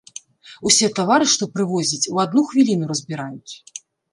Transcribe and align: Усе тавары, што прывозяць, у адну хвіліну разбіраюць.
Усе 0.69 0.87
тавары, 0.99 1.27
што 1.35 1.49
прывозяць, 1.57 2.01
у 2.15 2.23
адну 2.25 2.41
хвіліну 2.53 2.85
разбіраюць. 2.93 3.53